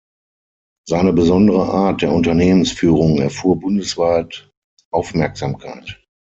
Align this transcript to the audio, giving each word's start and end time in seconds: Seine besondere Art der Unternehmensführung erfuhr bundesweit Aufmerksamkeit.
Seine 0.87 1.13
besondere 1.13 1.69
Art 1.71 2.01
der 2.01 2.11
Unternehmensführung 2.11 3.19
erfuhr 3.19 3.59
bundesweit 3.59 4.49
Aufmerksamkeit. 4.91 6.03